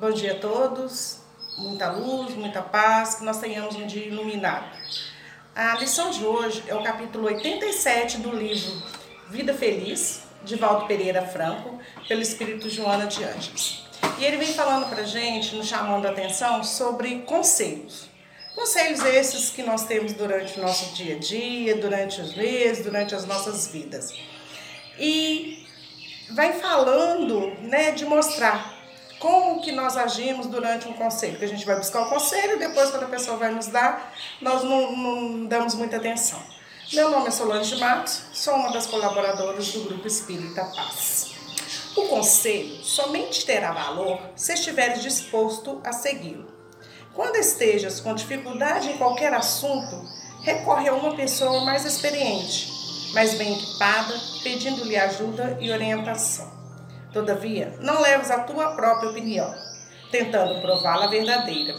[0.00, 1.18] Bom dia a todos,
[1.58, 4.64] muita luz, muita paz, que nós tenhamos um dia iluminado.
[5.54, 8.82] A lição de hoje é o capítulo 87 do livro
[9.28, 11.78] Vida Feliz, de Valdo Pereira Franco,
[12.08, 13.86] pelo Espírito Joana de Anjos.
[14.18, 18.08] E ele vem falando para gente, nos chamando a atenção sobre conselhos.
[18.54, 23.14] Conselhos esses que nós temos durante o nosso dia a dia, durante os meses, durante
[23.14, 24.14] as nossas vidas.
[24.98, 25.66] E
[26.30, 28.79] vai falando né, de mostrar
[29.20, 32.90] como que nós agimos durante um conselho, que a gente vai buscar o conselho, depois
[32.90, 36.42] quando a pessoa vai nos dar, nós não, não damos muita atenção.
[36.92, 41.32] Meu nome é Solange Matos, sou uma das colaboradoras do Grupo Espírita Paz.
[41.94, 46.50] O conselho somente terá valor se estiveres disposto a segui-lo.
[47.14, 50.02] Quando estejas com dificuldade em qualquer assunto,
[50.42, 56.59] recorre a uma pessoa mais experiente, mais bem equipada, pedindo-lhe ajuda e orientação.
[57.12, 59.52] Todavia, não leves a tua própria opinião,
[60.10, 61.74] tentando prová-la verdadeira.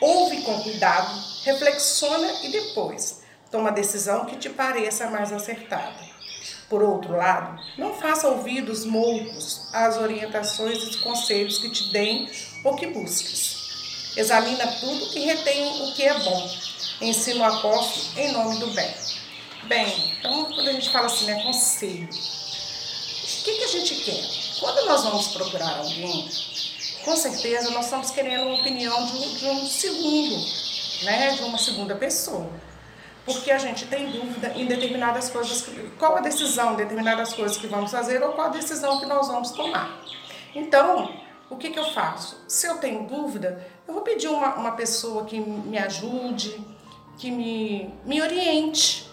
[0.00, 1.12] Ouve com cuidado,
[1.44, 6.12] reflexiona e depois toma a decisão que te pareça mais acertada.
[6.70, 12.30] Por outro lado, não faça ouvidos moucos às orientações e conselhos que te deem
[12.64, 14.14] ou que busques.
[14.16, 16.50] Examina tudo e retém o que é bom.
[17.02, 18.94] Ensina o apóstolo em nome do bem.
[19.64, 24.41] Bem, então quando a gente fala assim, né, conselho, o que, que a gente quer?
[24.62, 26.28] Quando nós vamos procurar alguém,
[27.04, 30.36] com certeza nós estamos querendo uma opinião de um, de um segundo,
[31.02, 32.48] né, de uma segunda pessoa.
[33.24, 37.66] Porque a gente tem dúvida em determinadas coisas, qual a decisão, em determinadas coisas que
[37.66, 40.00] vamos fazer ou qual a decisão que nós vamos tomar.
[40.54, 41.12] Então,
[41.50, 42.40] o que, que eu faço?
[42.46, 46.64] Se eu tenho dúvida, eu vou pedir uma, uma pessoa que me ajude,
[47.18, 49.10] que me, me oriente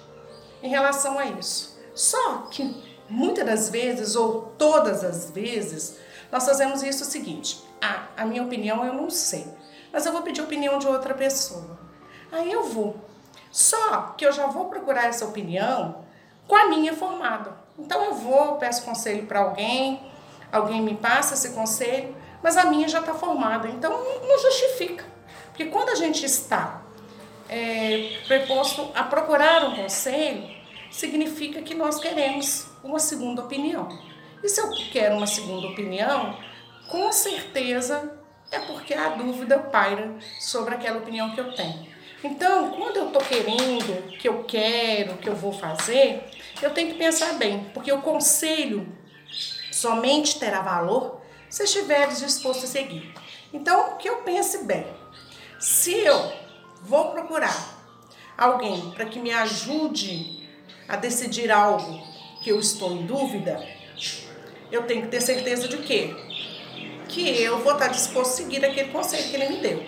[0.61, 1.79] em relação a isso.
[1.95, 5.97] Só que muitas das vezes, ou todas as vezes,
[6.31, 9.47] nós fazemos isso o seguinte: ah, a minha opinião eu não sei,
[9.91, 11.79] mas eu vou pedir opinião de outra pessoa.
[12.31, 12.95] Aí eu vou.
[13.51, 16.05] Só que eu já vou procurar essa opinião
[16.47, 17.57] com a minha formada.
[17.77, 19.99] Então eu vou, peço conselho para alguém,
[20.51, 23.67] alguém me passa esse conselho, mas a minha já está formada.
[23.67, 25.05] Então não justifica.
[25.47, 26.83] Porque quando a gente está
[27.47, 30.47] é, preposto a procurar um conselho,
[30.91, 33.87] significa que nós queremos uma segunda opinião.
[34.43, 36.37] E se eu quero uma segunda opinião,
[36.87, 38.17] com certeza
[38.51, 41.87] é porque a dúvida paira sobre aquela opinião que eu tenho.
[42.23, 46.23] Então, quando eu estou querendo, que eu quero, que eu vou fazer,
[46.61, 48.93] eu tenho que pensar bem, porque o conselho
[49.71, 53.13] somente terá valor se estiveres disposto a seguir.
[53.53, 54.85] Então, que eu pense bem.
[55.59, 56.33] Se eu
[56.81, 57.77] vou procurar
[58.37, 60.47] alguém para que me ajude
[60.87, 62.08] a decidir algo
[62.41, 63.65] que eu estou em dúvida,
[64.71, 66.15] eu tenho que ter certeza de quê?
[67.07, 69.83] Que eu vou estar disposto a seguir aquele conselho que ele me deu,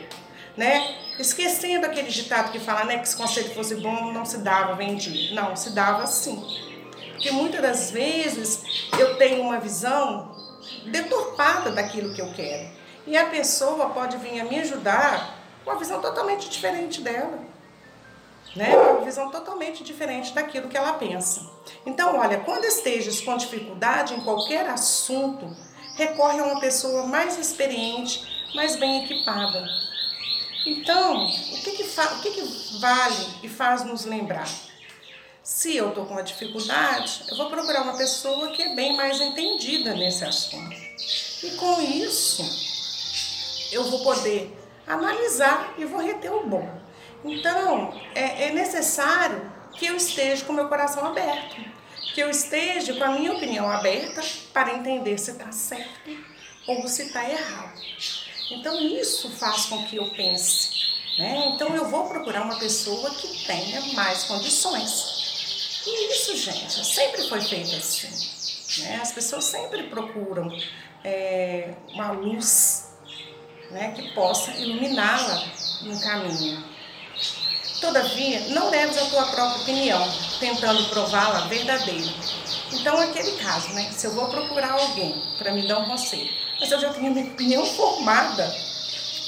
[0.57, 0.97] né?
[1.19, 4.73] Esquecendo aquele ditado que fala, né, que se o conselho fosse bom, não se dava,
[4.75, 5.35] vendia.
[5.35, 6.43] Não, se dava sim.
[7.11, 8.63] Porque muitas das vezes
[8.97, 10.35] eu tenho uma visão
[10.87, 12.69] deturpada daquilo que eu quero.
[13.05, 17.50] E a pessoa pode vir a me ajudar com uma visão totalmente diferente dela
[18.55, 18.75] né?
[18.75, 21.49] Uma visão totalmente diferente daquilo que ela pensa.
[21.85, 25.55] Então, olha, quando estejas com dificuldade em qualquer assunto,
[25.95, 28.23] recorre a uma pessoa mais experiente,
[28.53, 29.65] mais bem equipada.
[30.65, 34.47] Então, o que que, o que, que vale e faz nos lembrar?
[35.43, 39.19] Se eu estou com uma dificuldade, eu vou procurar uma pessoa que é bem mais
[39.19, 40.75] entendida nesse assunto.
[41.43, 42.43] E com isso,
[43.71, 46.69] eu vou poder analisar e vou reter o bom.
[47.23, 51.55] Então, é, é necessário que eu esteja com meu coração aberto,
[52.13, 54.21] que eu esteja com a minha opinião aberta
[54.53, 56.11] para entender se está certo
[56.67, 57.79] ou se está errado.
[58.51, 60.69] Então, isso faz com que eu pense.
[61.17, 61.51] Né?
[61.53, 65.83] Então, eu vou procurar uma pessoa que tenha mais condições.
[65.85, 68.83] E isso, gente, sempre foi feito assim.
[68.83, 68.99] Né?
[69.01, 70.51] As pessoas sempre procuram
[71.03, 72.89] é, uma luz
[73.71, 75.43] né, que possa iluminá-la
[75.81, 76.70] no caminho.
[77.81, 80.07] Todavia, não leves a tua própria opinião,
[80.39, 82.13] tentando prová-la verdadeira.
[82.71, 83.91] Então, aquele caso, né?
[83.91, 86.29] Se eu vou procurar alguém para me dar um conselho,
[86.59, 88.55] mas eu já tenho minha opinião formada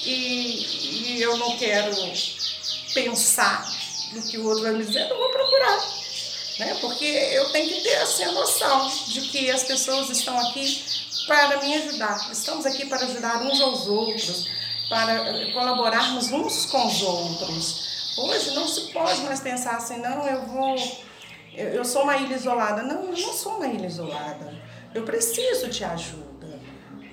[0.05, 1.95] e, e eu não quero
[2.93, 3.67] pensar
[4.11, 5.79] no que o outro vai me dizer, eu vou procurar.
[6.59, 6.77] Né?
[6.79, 10.83] Porque eu tenho que ter assim, a noção de que as pessoas estão aqui
[11.25, 12.29] para me ajudar.
[12.31, 14.45] Estamos aqui para ajudar uns aos outros,
[14.87, 17.92] para colaborarmos uns com os outros.
[18.53, 20.75] Não se pode mais pensar assim, não, eu vou.
[21.53, 22.83] Eu, eu sou uma ilha isolada.
[22.83, 24.53] Não, eu não sou uma ilha isolada.
[24.93, 26.59] Eu preciso de ajuda.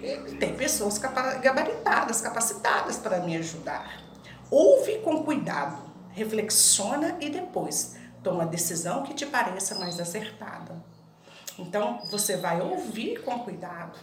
[0.02, 4.02] E tem pessoas gabaritadas, capacitadas para me ajudar.
[4.50, 10.82] Ouve com cuidado, reflexiona e depois toma a decisão que te pareça mais acertada.
[11.58, 13.98] Então, você vai ouvir com cuidado,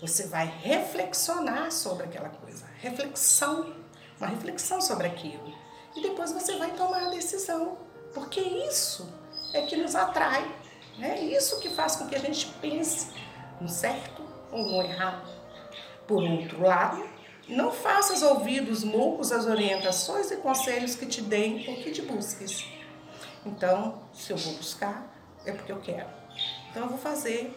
[0.00, 3.74] você vai reflexionar sobre aquela coisa, reflexão,
[4.18, 5.52] uma reflexão sobre aquilo.
[5.94, 7.78] E depois você vai tomar a decisão,
[8.14, 9.08] porque isso
[9.52, 10.48] é que nos atrai,
[11.00, 13.12] é isso que faz com que a gente pense
[13.60, 14.22] no certo
[14.52, 15.28] ou no errado.
[16.06, 17.08] Por outro lado,
[17.48, 22.64] não faças ouvidos moucos às orientações e conselhos que te deem ou que te busques.
[23.44, 25.12] Então, se eu vou buscar,
[25.44, 26.08] é porque eu quero.
[26.70, 27.56] Então, eu vou fazer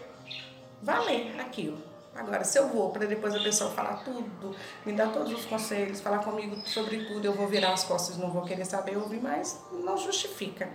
[0.81, 1.92] valer aquilo.
[2.15, 4.55] Agora, se eu vou para depois a pessoa falar tudo,
[4.85, 8.29] me dar todos os conselhos, falar comigo sobre tudo, eu vou virar as costas, não
[8.29, 10.69] vou querer saber ouvir mais, não justifica.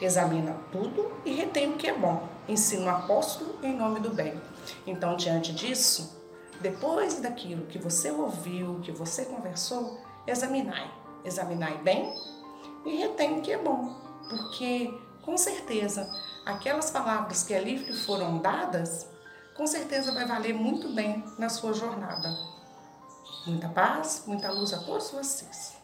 [0.00, 2.26] Examina tudo e retém o que é bom.
[2.48, 4.40] Ensina o apóstolo em nome do bem.
[4.86, 6.18] Então, diante disso,
[6.60, 10.90] depois daquilo que você ouviu, que você conversou, examinai.
[11.24, 12.12] Examinai bem
[12.84, 13.94] e retém o que é bom.
[14.28, 14.92] Porque,
[15.22, 16.10] com certeza,
[16.44, 19.09] aquelas palavras que ali foram dadas,
[19.60, 22.34] com certeza vai valer muito bem na sua jornada.
[23.46, 25.79] Muita paz, muita luz a todos vocês.